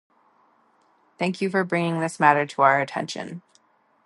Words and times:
Thank 1.19 1.41
you 1.41 1.49
for 1.51 1.63
bringing 1.63 1.99
this 1.99 2.19
matter 2.19 2.47
to 2.47 2.61
our 2.63 2.81
attention. 2.81 3.43